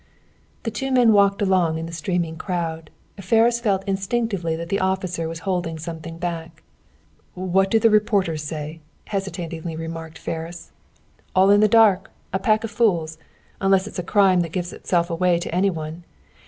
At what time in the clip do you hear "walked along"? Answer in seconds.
1.13-1.77